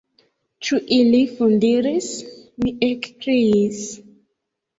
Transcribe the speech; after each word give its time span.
Ĉu 0.69 0.77
ili 0.95 1.19
fundiris!? 1.33 2.07
mi 2.65 2.73
ekkriis. 2.89 3.85